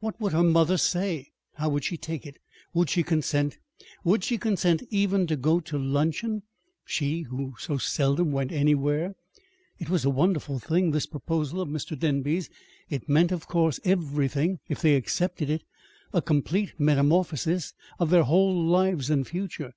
What 0.00 0.20
would 0.20 0.32
her 0.34 0.42
mother 0.42 0.76
say? 0.76 1.28
How 1.54 1.70
would 1.70 1.84
she 1.84 1.96
take 1.96 2.26
it? 2.26 2.36
Would 2.74 2.90
she 2.90 3.02
consent? 3.02 3.56
Would 4.04 4.22
she 4.22 4.36
consent 4.36 4.82
even 4.90 5.26
to 5.28 5.36
go 5.36 5.58
to 5.60 5.78
luncheon 5.78 6.42
she 6.84 7.22
who 7.22 7.54
so 7.58 7.78
seldom 7.78 8.30
went 8.30 8.52
anywhere? 8.52 9.14
It 9.78 9.88
was 9.88 10.04
a 10.04 10.10
wonderful 10.10 10.58
thing 10.58 10.90
this 10.90 11.06
proposal 11.06 11.62
of 11.62 11.70
Mr. 11.70 11.98
Denby's. 11.98 12.50
It 12.90 13.08
meant, 13.08 13.32
of 13.32 13.46
course, 13.46 13.80
everything, 13.82 14.58
if 14.68 14.82
they 14.82 14.94
accepted 14.96 15.48
it, 15.48 15.64
a 16.12 16.20
complete 16.20 16.74
metamorphosis 16.78 17.72
of 17.98 18.10
their 18.10 18.24
whole 18.24 18.62
lives 18.62 19.08
and 19.08 19.26
future. 19.26 19.72